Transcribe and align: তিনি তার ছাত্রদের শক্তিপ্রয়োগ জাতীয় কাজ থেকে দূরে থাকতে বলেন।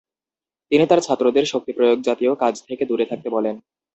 তিনি 0.71 0.83
তার 0.87 0.99
ছাত্রদের 1.01 1.45
শক্তিপ্রয়োগ 1.45 1.99
জাতীয় 2.01 2.31
কাজ 2.35 2.53
থেকে 2.67 2.83
দূরে 2.85 3.05
থাকতে 3.05 3.27
বলেন। 3.29 3.55